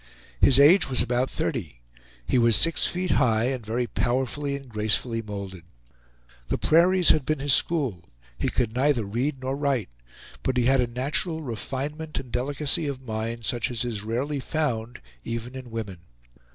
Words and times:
His 0.39 0.59
age 0.59 0.89
was 0.89 1.03
about 1.03 1.29
thirty; 1.29 1.79
he 2.25 2.39
was 2.39 2.55
six 2.55 2.87
feet 2.87 3.11
high, 3.11 3.43
and 3.49 3.63
very 3.63 3.85
powerfully 3.85 4.55
and 4.55 4.67
gracefully 4.67 5.21
molded. 5.21 5.63
The 6.47 6.57
prairies 6.57 7.09
had 7.09 7.23
been 7.23 7.37
his 7.37 7.53
school; 7.53 8.09
he 8.35 8.49
could 8.49 8.73
neither 8.73 9.03
read 9.05 9.39
nor 9.41 9.55
write, 9.55 9.89
but 10.41 10.57
he 10.57 10.65
had 10.65 10.81
a 10.81 10.87
natural 10.87 11.43
refinement 11.43 12.19
and 12.19 12.31
delicacy 12.31 12.87
of 12.87 13.03
mind 13.03 13.45
such 13.45 13.69
as 13.69 13.85
is 13.85 14.01
rarely 14.03 14.39
found, 14.39 15.01
even 15.23 15.53
in 15.53 15.69
women. 15.69 15.99